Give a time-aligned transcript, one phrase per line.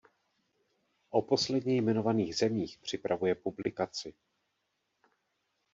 [1.11, 4.13] O posledně jmenovaných zemích připravuje publikaci.